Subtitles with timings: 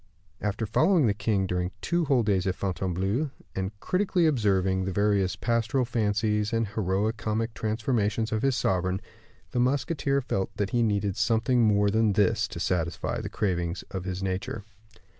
[0.41, 5.35] After following the king during two whole days at Fontainebleau, and critically observing the various
[5.35, 8.99] pastoral fancies and heroi comic transformations of his sovereign,
[9.51, 14.05] the musketeer felt that he needed something more than this to satisfy the cravings of
[14.05, 14.63] his nature.